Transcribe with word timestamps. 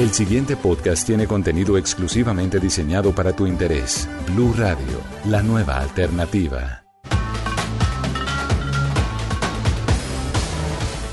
El 0.00 0.12
siguiente 0.12 0.56
podcast 0.56 1.06
tiene 1.06 1.26
contenido 1.26 1.76
exclusivamente 1.76 2.58
diseñado 2.58 3.14
para 3.14 3.36
tu 3.36 3.46
interés. 3.46 4.08
Blue 4.28 4.54
Radio, 4.56 4.98
la 5.26 5.42
nueva 5.42 5.78
alternativa. 5.78 6.82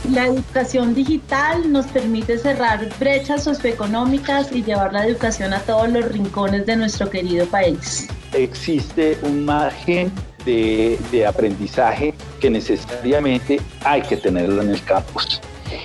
La 0.10 0.28
educación 0.28 0.96
digital 0.96 1.70
nos 1.70 1.86
permite 1.88 2.38
cerrar 2.38 2.88
brechas 2.98 3.44
socioeconómicas 3.44 4.54
y 4.54 4.64
llevar 4.64 4.94
la 4.94 5.06
educación 5.06 5.54
a 5.54 5.60
todos 5.60 5.90
los 5.90 6.10
rincones 6.10 6.66
de 6.66 6.78
nuestro 6.78 7.10
querido 7.10 7.46
país. 7.48 8.08
Existe 8.32 9.18
un 9.24 9.44
margen 9.44 10.10
de, 10.46 10.98
de 11.12 11.26
aprendizaje 11.26 12.14
que 12.40 12.50
necesariamente 12.50 13.60
hay 13.84 14.02
que 14.04 14.16
tenerlo 14.16 14.62
en 14.62 14.70
el 14.70 14.82
campus. 14.86 15.42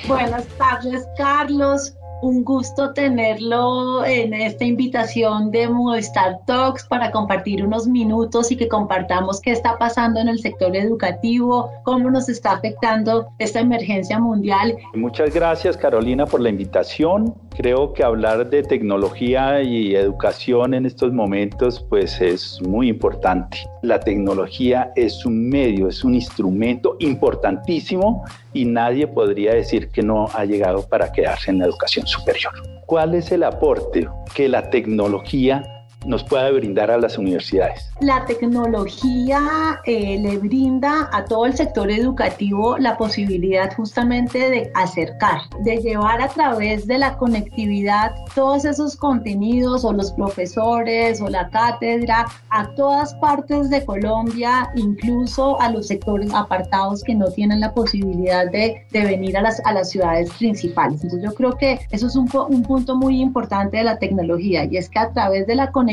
Buenas 0.06 0.46
tardes, 0.56 1.04
Carlos. 1.18 1.94
Un 2.22 2.44
gusto 2.44 2.92
tenerlo 2.92 4.04
en 4.04 4.32
esta 4.32 4.64
invitación 4.64 5.50
de 5.50 5.68
Movistar 5.68 6.38
Talks 6.46 6.84
para 6.86 7.10
compartir 7.10 7.64
unos 7.64 7.88
minutos 7.88 8.52
y 8.52 8.56
que 8.56 8.68
compartamos 8.68 9.40
qué 9.40 9.50
está 9.50 9.76
pasando 9.76 10.20
en 10.20 10.28
el 10.28 10.38
sector 10.38 10.76
educativo, 10.76 11.68
cómo 11.82 12.12
nos 12.12 12.28
está 12.28 12.52
afectando 12.52 13.26
esta 13.40 13.58
emergencia 13.58 14.20
mundial. 14.20 14.76
Muchas 14.94 15.34
gracias 15.34 15.76
Carolina 15.76 16.24
por 16.24 16.40
la 16.40 16.50
invitación. 16.50 17.34
Creo 17.56 17.92
que 17.92 18.04
hablar 18.04 18.48
de 18.48 18.62
tecnología 18.62 19.60
y 19.60 19.96
educación 19.96 20.74
en 20.74 20.86
estos 20.86 21.12
momentos 21.12 21.84
pues 21.90 22.20
es 22.20 22.62
muy 22.62 22.88
importante. 22.88 23.58
La 23.82 23.98
tecnología 23.98 24.92
es 24.94 25.26
un 25.26 25.48
medio, 25.48 25.88
es 25.88 26.04
un 26.04 26.14
instrumento 26.14 26.94
importantísimo 27.00 28.24
y 28.52 28.64
nadie 28.64 29.08
podría 29.08 29.54
decir 29.54 29.88
que 29.88 30.02
no 30.02 30.28
ha 30.34 30.44
llegado 30.44 30.86
para 30.86 31.10
quedarse 31.10 31.50
en 31.50 31.58
la 31.58 31.64
educación 31.64 32.06
superior. 32.12 32.52
¿Cuál 32.86 33.14
es 33.14 33.32
el 33.32 33.42
aporte 33.42 34.06
que 34.34 34.48
la 34.48 34.70
tecnología 34.70 35.71
nos 36.06 36.24
puede 36.24 36.52
brindar 36.52 36.90
a 36.90 36.98
las 36.98 37.18
universidades? 37.18 37.90
La 38.00 38.24
tecnología 38.24 39.80
eh, 39.84 40.18
le 40.18 40.38
brinda 40.38 41.08
a 41.12 41.24
todo 41.24 41.46
el 41.46 41.54
sector 41.54 41.90
educativo 41.90 42.76
la 42.78 42.96
posibilidad 42.96 43.72
justamente 43.74 44.50
de 44.50 44.70
acercar, 44.74 45.42
de 45.60 45.76
llevar 45.78 46.20
a 46.20 46.28
través 46.28 46.86
de 46.86 46.98
la 46.98 47.16
conectividad 47.16 48.14
todos 48.34 48.64
esos 48.64 48.96
contenidos 48.96 49.84
o 49.84 49.92
los 49.92 50.12
profesores 50.12 51.20
o 51.20 51.28
la 51.28 51.48
cátedra 51.50 52.26
a 52.50 52.68
todas 52.74 53.14
partes 53.14 53.70
de 53.70 53.84
Colombia, 53.84 54.70
incluso 54.74 55.60
a 55.60 55.70
los 55.70 55.86
sectores 55.86 56.32
apartados 56.34 57.02
que 57.02 57.14
no 57.14 57.26
tienen 57.26 57.60
la 57.60 57.72
posibilidad 57.72 58.50
de, 58.50 58.84
de 58.90 59.04
venir 59.04 59.36
a 59.36 59.42
las, 59.42 59.60
a 59.64 59.72
las 59.72 59.90
ciudades 59.90 60.30
principales. 60.34 61.02
Entonces 61.02 61.28
yo 61.28 61.34
creo 61.34 61.56
que 61.56 61.80
eso 61.90 62.06
es 62.06 62.16
un, 62.16 62.28
un 62.48 62.62
punto 62.62 62.96
muy 62.96 63.20
importante 63.20 63.76
de 63.76 63.84
la 63.84 63.98
tecnología 63.98 64.64
y 64.64 64.76
es 64.76 64.88
que 64.88 64.98
a 64.98 65.12
través 65.12 65.46
de 65.46 65.54
la 65.54 65.70
conectividad 65.70 65.91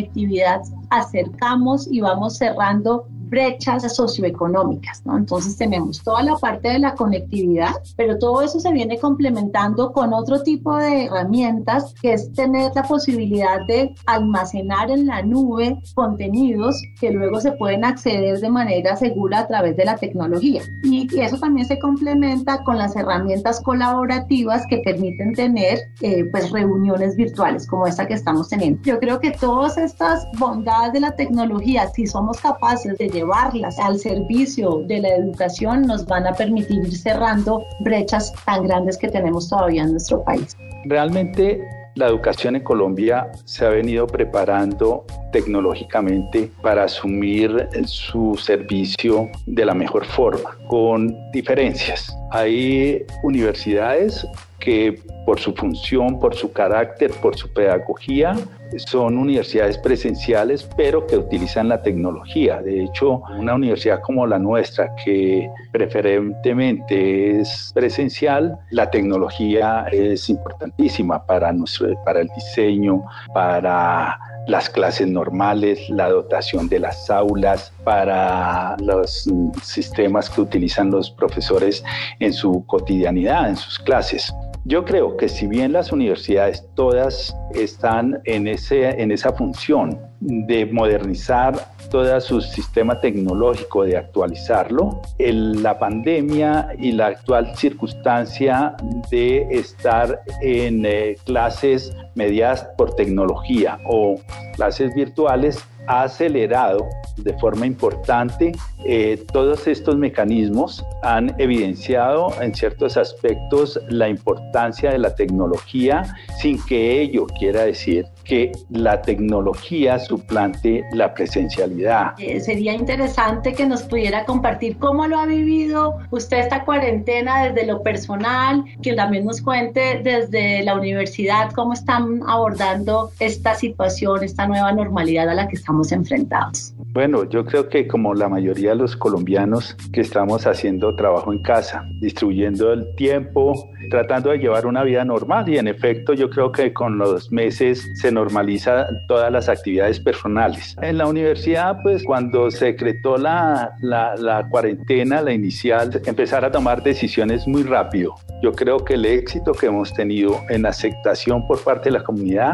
acercamos 0.90 1.88
y 1.92 2.02
vamos 2.02 2.38
cerrando 2.38 3.06
brechas 3.30 3.96
socioeconómicas, 3.96 5.06
¿no? 5.06 5.18
Entonces 5.18 5.58
tenemos 5.58 6.04
toda 6.04 6.24
la 6.24 6.36
parte 6.36 6.70
de 6.70 6.80
la 6.80 6.96
conectividad, 6.96 7.72
pero 7.96 8.18
todo 8.18 8.42
eso 8.42 8.60
se 8.60 8.72
viene 8.72 8.98
complementando 8.98 9.92
con 9.92 10.14
otro 10.14 10.42
tipo 10.42 10.76
de 10.76 11.06
herramientas, 11.06 11.94
que 12.02 12.14
es 12.14 12.32
tener 12.34 12.72
la 12.76 12.84
posibilidad 12.84 13.66
de 13.66 13.94
almacenar 14.06 14.92
en 14.92 15.08
la 15.08 15.22
nube 15.22 15.78
contenidos 15.96 16.82
que 17.00 17.12
luego 17.12 17.40
se 17.40 17.52
pueden 17.54 17.86
acceder 17.86 18.40
de 18.40 18.50
manera 18.50 18.96
segura 18.96 19.40
a 19.40 19.48
través 19.48 19.76
de 19.78 19.86
la 19.86 19.98
tecnología. 19.98 20.62
Y, 20.84 21.08
eso 21.20 21.38
también 21.38 21.68
se 21.68 21.78
complementa 21.80 22.64
con 22.64 22.78
las 22.78 22.96
herramientas 22.96 23.60
colaborativas 23.62 24.66
que 24.68 24.78
permiten 24.78 25.34
tener 25.34 25.80
eh, 26.02 26.24
pues 26.32 26.50
reuniones 26.52 27.16
virtuales 27.16 27.68
como 27.68 27.88
esta 27.88 28.08
que 28.08 28.14
estamos 28.14 28.48
teniendo. 28.50 28.82
Yo 28.84 29.00
creo 29.00 29.20
que 29.20 29.32
todas 29.32 29.78
estas 29.78 30.26
bondades 30.38 30.94
de 30.94 31.02
la 31.02 31.12
tecnología, 31.12 31.90
si 31.90 32.08
somos 32.08 32.40
capaces 32.40 32.98
de 32.98 33.10
llevarlas 33.20 33.78
al 33.80 34.00
servicio 34.00 34.84
de 34.88 35.02
la 35.02 35.10
educación 35.10 35.82
nos 35.84 36.06
van 36.06 36.26
a 36.28 36.34
permitir 36.34 36.80
ir 36.86 36.98
cerrando 36.98 37.64
brechas 37.82 38.34
tan 38.46 38.66
grandes 38.66 38.98
que 38.98 39.10
tenemos 39.10 39.50
todavía 39.50 39.84
en 39.84 39.92
nuestro 39.92 40.24
país. 40.24 40.56
Realmente 40.86 41.62
la 41.96 42.08
educación 42.08 42.56
en 42.56 42.64
Colombia 42.64 43.30
se 43.44 43.66
ha 43.66 43.70
venido 43.70 44.08
preparando 44.08 45.06
tecnológicamente 45.34 46.50
para 46.62 46.86
asumir 46.86 47.68
su 47.86 48.40
servicio 48.42 49.30
de 49.46 49.66
la 49.66 49.74
mejor 49.74 50.06
forma, 50.06 50.58
con 50.68 51.14
diferencias. 51.34 52.16
Hay 52.32 53.06
universidades 53.24 54.26
que 54.60 55.02
por 55.26 55.40
su 55.40 55.54
función, 55.54 56.20
por 56.20 56.36
su 56.36 56.54
carácter, 56.54 57.12
por 57.22 57.36
su 57.36 57.52
pedagogía, 57.52 58.36
son 58.78 59.18
universidades 59.18 59.78
presenciales, 59.78 60.68
pero 60.78 61.06
que 61.06 61.18
utilizan 61.18 61.70
la 61.70 61.82
tecnología. 61.82 62.62
De 62.62 62.84
hecho, 62.84 63.22
una 63.38 63.56
universidad 63.56 64.02
como 64.02 64.26
la 64.28 64.40
nuestra, 64.40 64.94
que 65.04 65.50
preferentemente 65.72 67.40
es 67.40 67.72
presencial, 67.74 68.58
la 68.72 68.90
tecnología 68.90 69.88
es 69.92 70.30
importantísima 70.30 71.26
para, 71.26 71.52
nuestro, 71.52 71.90
para 72.04 72.22
el 72.22 72.30
diseño, 72.36 73.04
para 73.34 74.18
las 74.48 74.70
clases 74.70 75.08
normales, 75.08 75.90
la 75.90 76.10
dotación 76.10 76.68
de 76.70 76.80
las 76.80 77.10
aulas, 77.10 77.72
para 77.84 78.76
los 78.80 79.30
sistemas 79.62 80.30
que 80.30 80.42
utilizan 80.42 80.90
los 80.90 81.12
profesores 81.12 81.84
en 82.20 82.34
su 82.34 82.66
cotidianidad, 82.66 83.50
en 83.50 83.56
sus 83.56 83.78
clases. 83.80 84.34
Yo 84.66 84.84
creo 84.86 85.16
que 85.18 85.30
si 85.30 85.48
bien 85.48 85.72
las 85.72 85.92
universidades 85.92 86.68
todas 86.76 87.36
están 87.54 88.22
en, 88.26 88.48
ese, 88.48 88.90
en 89.02 89.12
esa 89.12 89.32
función 89.32 90.00
de 90.20 90.66
modernizar 90.66 91.74
todo 91.90 92.20
su 92.20 92.42
sistema 92.42 93.00
tecnológico, 93.00 93.84
de 93.84 93.98
actualizarlo, 93.98 95.02
la 95.18 95.80
pandemia 95.80 96.76
y 96.78 96.92
la 96.92 97.08
actual 97.08 97.56
circunstancia 97.56 98.76
de 99.10 99.48
estar 99.50 100.22
en 100.42 100.86
eh, 100.86 101.16
clases 101.26 101.96
mediadas 102.16 102.68
por 102.78 102.96
tecnología 102.96 103.80
o 103.86 104.20
clases 104.56 104.94
virtuales 104.94 105.64
ha 105.90 106.04
acelerado 106.04 106.88
de 107.18 107.34
forma 107.40 107.66
importante 107.66 108.52
eh, 108.86 109.26
todos 109.34 109.68
estos 109.68 109.98
mecanismos, 109.98 110.86
han 111.02 111.34
evidenciado 111.40 112.32
en 112.42 112.54
ciertos 112.54 112.96
aspectos 112.96 113.80
la 113.90 114.08
importancia 114.08 114.92
de 114.92 115.00
la 115.00 115.16
tecnología 115.16 116.04
sin 116.40 116.64
que 116.66 117.02
ello 117.02 117.26
quiera 117.26 117.64
decir 117.64 118.06
que 118.30 118.52
la 118.70 119.02
tecnología 119.02 119.98
suplante 119.98 120.86
la 120.94 121.16
presencialidad. 121.16 122.14
Eh, 122.20 122.40
sería 122.40 122.74
interesante 122.74 123.54
que 123.54 123.66
nos 123.66 123.82
pudiera 123.82 124.24
compartir 124.26 124.78
cómo 124.78 125.08
lo 125.08 125.18
ha 125.18 125.26
vivido 125.26 125.98
usted 126.12 126.38
esta 126.38 126.64
cuarentena 126.64 127.46
desde 127.46 127.66
lo 127.66 127.82
personal, 127.82 128.64
que 128.84 128.94
también 128.94 129.26
nos 129.26 129.42
cuente 129.42 130.02
desde 130.04 130.64
la 130.64 130.76
universidad 130.76 131.52
cómo 131.54 131.74
están 131.74 132.22
abordando 132.28 133.10
esta 133.20 133.56
situación, 133.56 134.24
esta 134.24 134.48
nueva 134.48 134.72
normalidad 134.74 135.28
a 135.28 135.34
la 135.34 135.48
que 135.48 135.56
estamos 135.56 135.92
enfrentados. 135.92 136.76
Bueno, 136.94 137.28
yo 137.28 137.46
creo 137.46 137.68
que 137.68 137.88
como 137.88 138.14
la 138.14 138.30
mayoría 138.30 138.72
de 138.72 138.76
los 138.76 138.96
colombianos 138.96 139.76
que 139.92 140.02
estamos 140.02 140.46
haciendo 140.46 140.96
trabajo 140.96 141.34
en 141.34 141.42
casa, 141.42 141.84
distribuyendo 142.00 142.74
el 142.74 142.94
tiempo, 142.96 143.54
tratando 143.90 144.30
de 144.30 144.38
llevar 144.38 144.66
una 144.66 144.84
vida 144.84 145.04
normal 145.04 145.50
y 145.50 145.58
en 145.58 145.68
efecto 145.68 146.14
yo 146.14 146.30
creo 146.30 146.52
que 146.52 146.74
con 146.74 146.98
los 146.98 147.32
meses 147.32 147.90
se 147.96 148.12
normaliza 148.12 148.88
todas 149.08 149.32
las 149.32 149.50
actividades 149.50 150.00
personales. 150.00 150.76
En 150.82 150.98
la 150.98 151.08
universidad, 151.08 151.82
pues 151.82 152.04
cuando 152.04 152.52
se 152.52 152.66
decretó 152.66 153.18
la, 153.18 153.74
la, 153.82 154.16
la 154.16 154.48
cuarentena, 154.48 155.22
la 155.22 155.34
inicial, 155.34 155.90
empezar 156.06 156.46
a 156.46 156.52
tomar 156.52 156.84
decisiones 156.84 157.48
muy 157.48 157.64
rápido. 157.64 158.16
Yo 158.42 158.54
creo 158.54 158.84
que 158.86 158.94
el 158.94 159.06
éxito 159.06 159.52
que 159.52 159.66
hemos 159.66 159.94
tenido 159.94 160.42
en 160.50 160.66
aceptación 160.66 161.46
por 161.48 161.62
parte 161.64 161.90
de 161.90 161.98
la 161.98 162.04
comunidad 162.04 162.54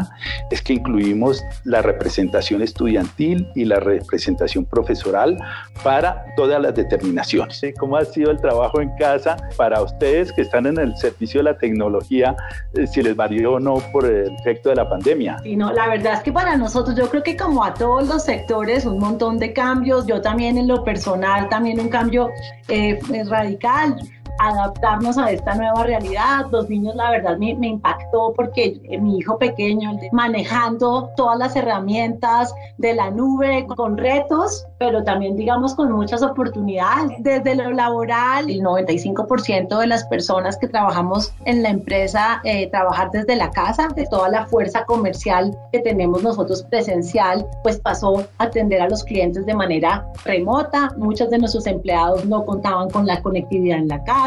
es 0.50 0.62
que 0.62 0.72
incluimos 0.72 1.42
la 1.64 1.82
representación 1.82 2.62
estudiantil 2.62 3.48
y 3.54 3.64
la 3.64 3.78
representación 3.78 4.64
profesoral 4.64 5.36
para 5.84 6.24
todas 6.36 6.60
las 6.60 6.74
determinaciones. 6.74 7.62
¿Cómo 7.78 7.96
ha 7.96 8.04
sido 8.04 8.30
el 8.30 8.40
trabajo 8.40 8.80
en 8.80 8.90
casa 8.96 9.36
para 9.56 9.80
ustedes 9.82 10.32
que 10.32 10.42
están 10.42 10.66
en 10.66 10.78
el 10.78 10.96
servicio 10.96 11.25
de 11.34 11.42
la 11.42 11.58
tecnología, 11.58 12.36
eh, 12.74 12.86
si 12.86 13.02
les 13.02 13.14
varió 13.14 13.54
o 13.54 13.60
no 13.60 13.76
por 13.92 14.04
el 14.04 14.32
efecto 14.34 14.70
de 14.70 14.76
la 14.76 14.88
pandemia? 14.88 15.38
Sí, 15.42 15.56
no, 15.56 15.72
la 15.72 15.88
verdad 15.88 16.14
es 16.14 16.20
que 16.20 16.32
para 16.32 16.56
nosotros, 16.56 16.96
yo 16.96 17.08
creo 17.08 17.22
que 17.22 17.36
como 17.36 17.64
a 17.64 17.74
todos 17.74 18.08
los 18.08 18.24
sectores, 18.24 18.86
un 18.86 18.98
montón 18.98 19.38
de 19.38 19.52
cambios, 19.52 20.06
yo 20.06 20.20
también 20.20 20.58
en 20.58 20.68
lo 20.68 20.84
personal, 20.84 21.48
también 21.48 21.80
un 21.80 21.88
cambio 21.88 22.30
eh, 22.68 22.98
radical 23.28 23.96
adaptarnos 24.38 25.18
a 25.18 25.30
esta 25.30 25.54
nueva 25.54 25.84
realidad. 25.84 26.46
Los 26.50 26.68
niños, 26.68 26.94
la 26.94 27.10
verdad, 27.10 27.36
me, 27.38 27.50
impactó 27.50 28.32
porque 28.34 28.80
mi 29.00 29.18
hijo 29.18 29.38
pequeño, 29.38 29.98
manejando 30.12 31.10
todas 31.16 31.38
las 31.38 31.56
herramientas 31.56 32.54
de 32.78 32.94
la 32.94 33.10
nube 33.10 33.66
con 33.76 33.96
retos, 33.96 34.66
pero 34.78 35.02
también 35.04 35.36
digamos 35.36 35.74
con 35.74 35.92
muchas 35.92 36.22
oportunidades. 36.22 37.16
Desde 37.20 37.54
lo 37.54 37.70
laboral, 37.70 38.50
el 38.50 38.62
95% 38.62 39.78
de 39.78 39.86
las 39.86 40.04
personas 40.04 40.56
que 40.58 40.68
trabajamos 40.68 41.32
en 41.44 41.62
la 41.62 41.70
empresa 41.70 42.40
eh, 42.44 42.68
trabajar 42.70 43.10
desde 43.10 43.36
la 43.36 43.50
casa, 43.50 43.88
de 43.94 44.06
toda 44.06 44.28
la 44.28 44.46
fuerza 44.46 44.84
comercial 44.84 45.56
que 45.72 45.80
tenemos 45.80 46.22
nosotros 46.22 46.62
presencial, 46.64 47.46
pues 47.62 47.78
pasó 47.78 48.24
a 48.38 48.44
atender 48.44 48.80
a 48.80 48.88
los 48.88 49.04
clientes 49.04 49.44
de 49.46 49.54
manera 49.54 50.06
remota. 50.24 50.90
Muchos 50.96 51.30
de 51.30 51.38
nuestros 51.38 51.66
empleados 51.66 52.24
no 52.26 52.44
contaban 52.44 52.90
con 52.90 53.06
la 53.06 53.20
conectividad 53.22 53.78
en 53.78 53.88
la 53.88 54.02
casa. 54.04 54.25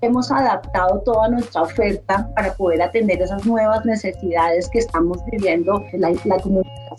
Hemos 0.00 0.30
adaptado 0.30 1.00
toda 1.04 1.28
nuestra 1.28 1.62
oferta 1.62 2.28
para 2.34 2.54
poder 2.54 2.82
atender 2.82 3.20
esas 3.20 3.44
nuevas 3.44 3.84
necesidades 3.84 4.68
que 4.68 4.78
estamos 4.78 5.18
viviendo. 5.30 5.82
La, 5.94 6.12
la 6.24 6.38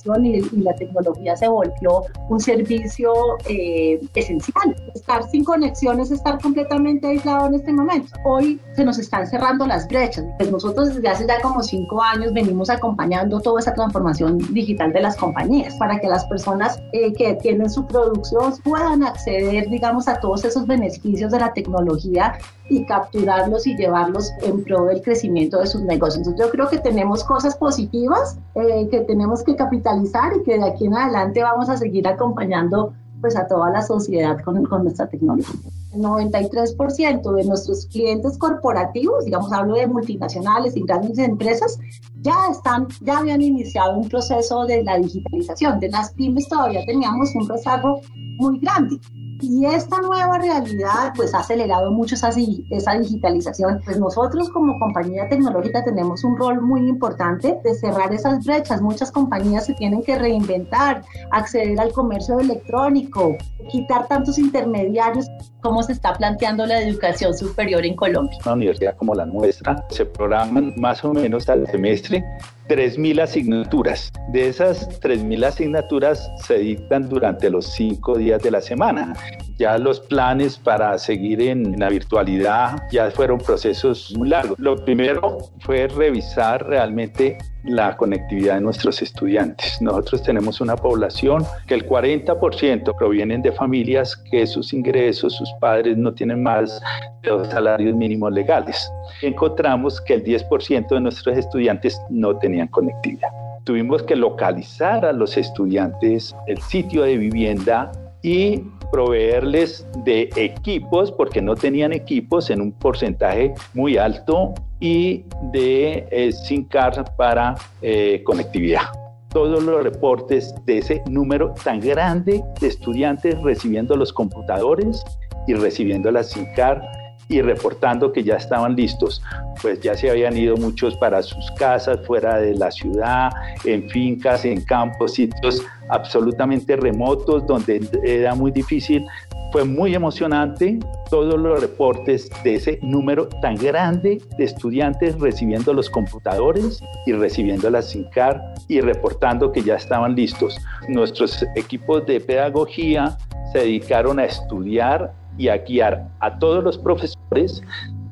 comunicación 0.03 0.25
y, 0.25 0.59
y 0.59 0.63
la 0.63 0.73
tecnología 0.75 1.35
se 1.35 1.47
volvió 1.47 2.03
un 2.29 2.39
servicio 2.39 3.13
eh, 3.47 3.99
esencial. 4.15 4.75
Estar 4.93 5.23
sin 5.29 5.43
conexiones, 5.43 6.11
estar 6.11 6.39
completamente 6.41 7.07
aislado 7.07 7.47
en 7.47 7.55
este 7.55 7.73
momento. 7.73 8.09
Hoy 8.25 8.59
se 8.75 8.83
nos 8.83 8.99
están 8.99 9.27
cerrando 9.27 9.65
las 9.65 9.87
brechas. 9.87 10.25
Pues 10.37 10.51
nosotros 10.51 10.95
desde 10.95 11.07
hace 11.07 11.27
ya 11.27 11.41
como 11.41 11.61
cinco 11.61 12.01
años 12.01 12.33
venimos 12.33 12.69
acompañando 12.69 13.39
toda 13.39 13.59
esa 13.59 13.73
transformación 13.73 14.37
digital 14.53 14.93
de 14.93 15.01
las 15.01 15.15
compañías 15.17 15.75
para 15.75 15.99
que 15.99 16.07
las 16.07 16.25
personas 16.25 16.81
eh, 16.93 17.13
que 17.13 17.33
tienen 17.35 17.69
su 17.69 17.85
producción 17.85 18.53
puedan 18.63 19.03
acceder, 19.03 19.69
digamos, 19.69 20.07
a 20.07 20.19
todos 20.19 20.45
esos 20.45 20.65
beneficios 20.67 21.31
de 21.31 21.39
la 21.39 21.53
tecnología 21.53 22.37
y 22.71 22.85
capturarlos 22.85 23.67
y 23.67 23.75
llevarlos 23.75 24.31
en 24.43 24.63
pro 24.63 24.85
del 24.85 25.01
crecimiento 25.01 25.59
de 25.59 25.67
sus 25.67 25.81
negocios. 25.81 26.19
Entonces 26.19 26.45
yo 26.45 26.49
creo 26.51 26.69
que 26.69 26.79
tenemos 26.79 27.21
cosas 27.25 27.57
positivas 27.57 28.39
eh, 28.55 28.87
que 28.89 29.01
tenemos 29.01 29.43
que 29.43 29.57
capitalizar 29.57 30.31
y 30.37 30.43
que 30.43 30.57
de 30.57 30.63
aquí 30.63 30.85
en 30.85 30.95
adelante 30.95 31.43
vamos 31.43 31.69
a 31.69 31.75
seguir 31.75 32.07
acompañando 32.07 32.93
pues 33.19 33.35
a 33.35 33.45
toda 33.45 33.69
la 33.71 33.81
sociedad 33.81 34.39
con, 34.43 34.63
con 34.65 34.83
nuestra 34.83 35.07
tecnología. 35.07 35.59
El 35.93 36.01
93% 36.01 37.35
de 37.35 37.43
nuestros 37.43 37.85
clientes 37.87 38.37
corporativos, 38.37 39.25
digamos, 39.25 39.51
hablo 39.51 39.75
de 39.75 39.87
multinacionales 39.87 40.77
y 40.77 40.83
grandes 40.83 41.17
empresas, 41.17 41.77
ya 42.21 42.47
están, 42.49 42.87
ya 43.01 43.17
habían 43.17 43.41
iniciado 43.41 43.97
un 43.97 44.07
proceso 44.07 44.65
de 44.65 44.81
la 44.83 44.97
digitalización. 44.97 45.81
De 45.81 45.89
las 45.89 46.13
pymes 46.13 46.47
todavía 46.47 46.85
teníamos 46.85 47.35
un 47.35 47.49
rezago 47.49 47.99
muy 48.37 48.59
grande. 48.59 48.97
Y 49.41 49.65
esta 49.65 49.99
nueva 50.01 50.37
realidad 50.37 51.13
pues 51.15 51.33
ha 51.33 51.39
acelerado 51.39 51.91
mucho 51.91 52.15
esa, 52.15 52.29
digitalización. 52.29 53.81
Pues 53.83 53.99
nosotros 53.99 54.49
como 54.49 54.77
compañía 54.77 55.27
tecnológica 55.27 55.83
tenemos 55.83 56.23
un 56.23 56.37
rol 56.37 56.61
muy 56.61 56.87
importante 56.87 57.59
de 57.63 57.73
cerrar 57.73 58.13
esas 58.13 58.45
brechas. 58.45 58.81
Muchas 58.81 59.11
compañías 59.11 59.65
se 59.65 59.73
tienen 59.73 60.03
que 60.03 60.17
reinventar, 60.17 61.03
acceder 61.31 61.79
al 61.79 61.91
comercio 61.91 62.39
electrónico, 62.39 63.35
quitar 63.69 64.07
tantos 64.07 64.37
intermediarios. 64.37 65.27
¿Cómo 65.61 65.83
se 65.83 65.93
está 65.93 66.13
planteando 66.13 66.65
la 66.65 66.81
educación 66.81 67.35
superior 67.35 67.85
en 67.85 67.95
Colombia? 67.95 68.37
Una 68.45 68.53
universidad 68.53 68.95
como 68.95 69.15
la 69.15 69.25
nuestra 69.25 69.85
se 69.89 70.05
programan 70.05 70.73
más 70.77 71.03
o 71.03 71.13
menos 71.13 71.49
al 71.49 71.67
semestre 71.67 72.23
3.000 72.71 73.21
asignaturas. 73.21 74.13
De 74.29 74.47
esas 74.47 74.87
3.000 75.01 75.43
asignaturas 75.43 76.31
se 76.47 76.59
dictan 76.59 77.09
durante 77.09 77.49
los 77.49 77.65
cinco 77.65 78.17
días 78.17 78.41
de 78.41 78.49
la 78.49 78.61
semana. 78.61 79.13
Ya 79.57 79.77
los 79.77 79.99
planes 79.99 80.57
para 80.57 80.97
seguir 80.97 81.41
en 81.41 81.77
la 81.77 81.89
virtualidad 81.89 82.81
ya 82.89 83.11
fueron 83.11 83.39
procesos 83.39 84.13
muy 84.17 84.29
largos. 84.29 84.57
Lo 84.57 84.77
primero 84.85 85.39
fue 85.59 85.89
revisar 85.89 86.65
realmente 86.65 87.37
la 87.63 87.95
conectividad 87.95 88.55
de 88.55 88.61
nuestros 88.61 89.01
estudiantes. 89.01 89.81
Nosotros 89.81 90.23
tenemos 90.23 90.61
una 90.61 90.75
población 90.75 91.45
que 91.67 91.75
el 91.75 91.87
40% 91.87 92.95
provienen 92.97 93.41
de 93.41 93.51
familias 93.51 94.15
que 94.31 94.47
sus 94.47 94.73
ingresos, 94.73 95.35
sus 95.35 95.51
padres 95.59 95.97
no 95.97 96.13
tienen 96.13 96.41
más 96.41 96.81
de 97.21 97.29
los 97.29 97.47
salarios 97.49 97.95
mínimos 97.95 98.31
legales. 98.31 98.91
Encontramos 99.21 100.01
que 100.01 100.15
el 100.15 100.23
10% 100.23 100.87
de 100.89 101.01
nuestros 101.01 101.37
estudiantes 101.37 102.01
no 102.09 102.35
tenían 102.37 102.60
conectividad. 102.67 103.29
Tuvimos 103.63 104.03
que 104.03 104.15
localizar 104.15 105.05
a 105.05 105.13
los 105.13 105.37
estudiantes 105.37 106.35
el 106.47 106.59
sitio 106.61 107.03
de 107.03 107.17
vivienda 107.17 107.91
y 108.23 108.63
proveerles 108.91 109.87
de 110.03 110.29
equipos, 110.35 111.11
porque 111.11 111.41
no 111.41 111.55
tenían 111.55 111.93
equipos 111.93 112.49
en 112.49 112.61
un 112.61 112.71
porcentaje 112.71 113.53
muy 113.73 113.97
alto, 113.97 114.53
y 114.81 115.23
de 115.53 116.07
eh, 116.11 116.31
SIM 116.33 116.65
card 116.65 117.05
para 117.15 117.55
eh, 117.81 118.21
conectividad. 118.25 118.81
Todos 119.29 119.63
los 119.63 119.81
reportes 119.81 120.53
de 120.65 120.79
ese 120.79 121.01
número 121.09 121.53
tan 121.63 121.79
grande 121.79 122.43
de 122.59 122.67
estudiantes 122.67 123.41
recibiendo 123.43 123.95
los 123.95 124.11
computadores 124.11 125.05
y 125.47 125.53
recibiendo 125.53 126.11
la 126.11 126.23
SIM 126.23 126.45
card 126.55 126.81
y 127.27 127.41
reportando 127.41 128.11
que 128.11 128.23
ya 128.23 128.35
estaban 128.35 128.75
listos, 128.75 129.21
pues 129.61 129.79
ya 129.81 129.95
se 129.95 130.09
habían 130.09 130.35
ido 130.37 130.57
muchos 130.57 130.95
para 130.97 131.21
sus 131.21 131.49
casas, 131.51 131.99
fuera 132.05 132.37
de 132.37 132.55
la 132.55 132.71
ciudad, 132.71 133.31
en 133.63 133.89
fincas, 133.89 134.45
en 134.45 134.61
campos, 134.65 135.13
sitios 135.13 135.63
absolutamente 135.89 136.75
remotos 136.75 137.45
donde 137.47 137.87
era 138.03 138.35
muy 138.35 138.51
difícil. 138.51 139.05
Fue 139.51 139.65
muy 139.65 139.93
emocionante 139.93 140.79
todos 141.09 141.37
los 141.37 141.59
reportes 141.59 142.29
de 142.43 142.55
ese 142.55 142.79
número 142.81 143.27
tan 143.41 143.55
grande 143.55 144.21
de 144.37 144.45
estudiantes 144.45 145.19
recibiendo 145.19 145.73
los 145.73 145.89
computadores 145.89 146.81
y 147.05 147.11
recibiendo 147.11 147.69
la 147.69 147.81
SINCAR 147.81 148.41
y 148.69 148.79
reportando 148.79 149.51
que 149.51 149.61
ya 149.61 149.75
estaban 149.75 150.15
listos. 150.15 150.57
Nuestros 150.87 151.45
equipos 151.55 152.05
de 152.05 152.21
pedagogía 152.21 153.17
se 153.51 153.59
dedicaron 153.59 154.19
a 154.19 154.25
estudiar 154.25 155.13
y 155.37 155.47
a 155.47 155.57
guiar 155.57 156.09
a 156.19 156.39
todos 156.39 156.63
los 156.63 156.77
profesores 156.77 157.61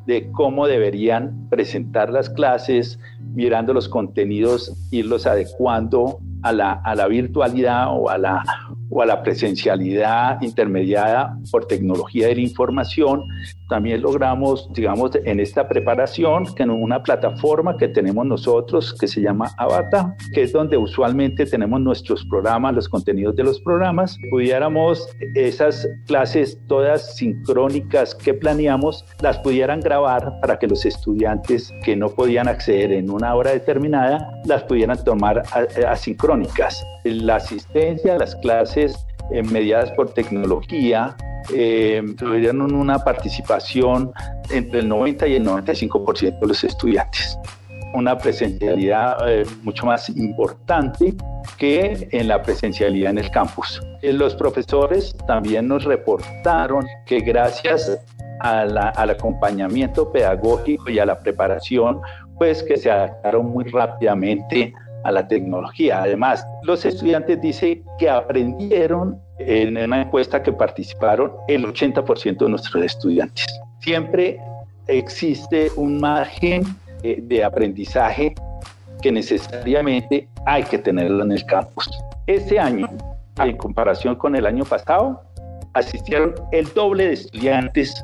de 0.06 0.32
cómo 0.32 0.66
deberían 0.66 1.48
presentar 1.50 2.10
las 2.10 2.30
clases, 2.30 3.00
mirando 3.34 3.74
los 3.74 3.88
contenidos, 3.88 4.76
irlos 4.92 5.28
adecuando 5.28 6.20
a 6.42 6.52
la, 6.52 6.74
a 6.84 6.96
la 6.96 7.08
virtualidad 7.08 7.88
o 7.90 8.10
a 8.10 8.18
la, 8.18 8.44
o 8.90 9.02
a 9.04 9.06
la 9.06 9.22
presencialidad 9.22 10.42
intermediada 10.42 11.38
por 11.52 11.68
tecnología 11.68 12.28
de 12.28 12.36
la 12.36 12.42
información. 12.42 13.24
También 13.70 14.02
logramos, 14.02 14.68
digamos, 14.74 15.12
en 15.24 15.40
esta 15.40 15.68
preparación, 15.68 16.56
que 16.56 16.64
en 16.64 16.72
una 16.72 17.04
plataforma 17.04 17.78
que 17.78 17.88
tenemos 17.88 18.26
nosotros 18.26 18.96
que 19.00 19.08
se 19.08 19.22
llama 19.22 19.52
Avata, 19.58 20.16
que 20.34 20.42
es 20.42 20.52
donde 20.52 20.76
usualmente 20.76 21.46
tenemos 21.46 21.80
nuestros 21.80 22.26
programas, 22.26 22.74
los 22.74 22.90
contenidos 22.90 23.36
de 23.36 23.44
los 23.44 23.62
programas, 23.62 24.18
pudiéramos 24.32 25.08
esas 25.36 25.88
clases 26.08 26.60
todas 26.68 27.16
sincrónicas 27.16 28.16
que 28.16 28.34
planeamos, 28.34 29.06
las 29.22 29.38
pudieran 29.38 29.82
grabar 29.82 30.40
para 30.42 30.58
que 30.58 30.68
los 30.68 30.84
estudiantes 30.86 31.72
que 31.86 31.96
no 31.96 32.10
podían 32.10 32.48
acceder 32.48 32.92
en 32.92 33.12
una 33.12 33.36
hora 33.36 33.52
determinada, 33.52 34.34
las 34.46 34.64
pudieran 34.64 35.04
tomar 35.04 35.44
asincrónicas. 35.88 36.84
La 37.04 37.36
asistencia 37.36 38.16
a 38.16 38.18
las 38.18 38.36
clases 38.38 39.06
eh, 39.32 39.44
mediadas 39.44 39.92
por 39.92 40.12
tecnología 40.12 41.16
eh, 41.54 42.02
tuvieron 42.18 42.74
una 42.74 43.00
participación 43.00 44.12
entre 44.50 44.80
el 44.80 44.90
90 44.90 45.28
y 45.28 45.36
el 45.36 45.46
95% 45.46 46.40
de 46.40 46.48
los 46.48 46.64
estudiantes. 46.64 47.38
Una 47.94 48.18
presencialidad 48.18 49.18
eh, 49.28 49.46
mucho 49.64 49.86
más 49.86 50.10
importante 50.10 51.14
que 51.58 52.08
en 52.12 52.28
la 52.28 52.42
presencialidad 52.42 53.12
en 53.12 53.18
el 53.18 53.32
campus. 53.32 53.82
Eh, 54.02 54.14
los 54.14 54.36
profesores 54.36 55.16
también 55.28 55.68
nos 55.68 55.86
reportaron 55.86 56.86
que 57.06 57.20
gracias 57.20 58.00
al 58.42 58.78
acompañamiento 59.10 60.10
pedagógico 60.12 60.90
y 60.90 61.00
a 61.00 61.06
la 61.06 61.20
preparación, 61.20 62.00
pues 62.38 62.64
que 62.64 62.78
se 62.78 62.90
adaptaron 62.90 63.48
muy 63.48 63.66
rápidamente 63.66 64.74
a 65.04 65.12
la 65.12 65.28
tecnología. 65.28 66.04
Además, 66.04 66.46
los 66.64 66.86
estudiantes 66.86 67.42
dicen 67.42 67.84
que 67.98 68.10
aprendieron 68.10 69.20
en 69.40 69.78
una 69.78 70.02
encuesta 70.02 70.44
que 70.44 70.52
participaron 70.52 71.32
el 71.48 71.66
80% 71.66 72.38
de 72.38 72.50
nuestros 72.50 72.84
estudiantes. 72.84 73.46
Siempre 73.80 74.40
existe 74.88 75.72
un 75.76 76.00
margen 76.00 76.64
eh, 77.04 77.20
de 77.22 77.44
aprendizaje 77.44 78.36
que 79.02 79.12
necesariamente 79.12 80.28
hay 80.46 80.64
que 80.64 80.78
tenerlo 80.78 81.24
en 81.24 81.32
el 81.32 81.46
campus. 81.46 81.90
Este 82.28 82.60
año, 82.60 82.90
en 83.38 83.56
comparación 83.58 84.16
con 84.16 84.36
el 84.36 84.46
año 84.46 84.66
pasado, 84.66 85.24
asistieron 85.74 86.36
el 86.52 86.66
doble 86.74 87.08
de 87.08 87.14
estudiantes 87.14 88.04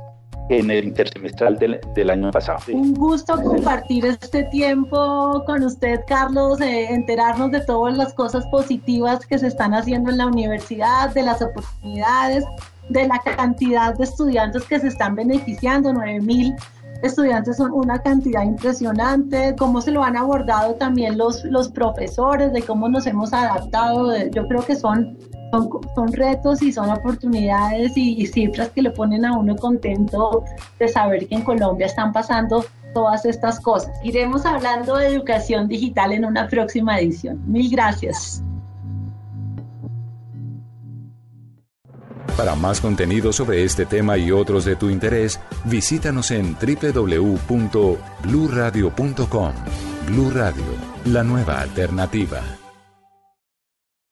en 0.49 0.69
el 0.69 0.85
intersemestral 0.85 1.57
del, 1.57 2.09
año 2.09 2.31
pasado. 2.31 2.59
Un 2.71 2.93
gusto 2.93 3.35
compartir 3.41 4.05
este 4.05 4.43
tiempo 4.43 5.43
con 5.45 5.63
usted, 5.63 6.01
Carlos, 6.07 6.61
eh, 6.61 6.87
enterarnos 6.93 7.51
de 7.51 7.61
todas 7.61 7.97
las 7.97 8.13
cosas 8.13 8.45
positivas 8.47 9.25
que 9.25 9.39
se 9.39 9.47
están 9.47 9.73
haciendo 9.73 10.11
en 10.11 10.17
la 10.17 10.27
universidad, 10.27 11.13
de 11.13 11.23
las 11.23 11.41
oportunidades, 11.41 12.45
de 12.89 13.07
la 13.07 13.19
cantidad 13.19 13.95
de 13.95 14.03
estudiantes 14.03 14.63
que 14.65 14.79
se 14.79 14.87
están 14.87 15.15
beneficiando, 15.15 15.91
9000 15.93 16.55
estudiantes 17.01 17.57
son 17.57 17.71
una 17.71 17.99
cantidad 17.99 18.43
impresionante, 18.43 19.55
cómo 19.57 19.81
se 19.81 19.91
lo 19.91 20.03
han 20.03 20.15
abordado 20.15 20.75
también 20.75 21.17
los, 21.17 21.43
los 21.45 21.69
profesores, 21.69 22.53
de 22.53 22.61
cómo 22.61 22.89
nos 22.89 23.05
hemos 23.07 23.33
adaptado, 23.33 24.15
yo 24.27 24.47
creo 24.47 24.65
que 24.65 24.75
son 24.75 25.17
son, 25.95 26.11
retos 26.11 26.61
y 26.61 26.71
son 26.71 26.89
oportunidades 26.89 27.93
y, 27.95 28.25
cifras 28.27 28.69
que 28.69 28.81
le 28.81 28.91
ponen 28.91 29.25
a 29.25 29.37
uno 29.37 29.55
contento 29.55 30.43
de 30.79 30.87
saber 30.87 31.27
que 31.27 31.35
en 31.35 31.43
Colombia 31.43 31.85
están 31.85 32.11
pasando 32.11 32.65
todas 32.93 33.25
estas 33.25 33.59
cosas. 33.59 33.91
Iremos 34.03 34.45
hablando 34.45 34.97
de 34.97 35.07
educación 35.07 35.67
digital 35.67 36.13
en 36.13 36.25
una 36.25 36.47
próxima 36.47 36.99
edición. 36.99 37.41
Mil 37.45 37.69
gracias. 37.69 38.41
Para 42.37 42.55
más 42.55 42.81
contenido 42.81 43.31
sobre 43.31 43.63
este 43.63 43.85
tema 43.85 44.17
y 44.17 44.31
otros 44.31 44.65
de 44.65 44.75
tu 44.75 44.89
interés, 44.89 45.39
visítanos 45.63 46.31
en 46.31 46.55
www.bluradio.com. 46.55 49.53
Blu 50.07 50.31
Radio, 50.31 50.65
la 51.05 51.23
nueva 51.23 51.61
alternativa. 51.61 52.64